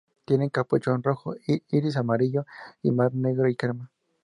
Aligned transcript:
Tiene 0.25 0.49
capuchón 0.49 1.03
rojo, 1.03 1.35
iris 1.69 1.95
amarillo 1.95 2.47
y 2.81 2.89
malar 2.89 3.13
negro 3.13 3.47
y 3.47 3.55
crema. 3.55 3.91